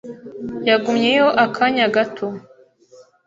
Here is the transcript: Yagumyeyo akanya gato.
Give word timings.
Yagumyeyo 0.69 1.27
akanya 1.45 1.85
gato. 1.95 2.25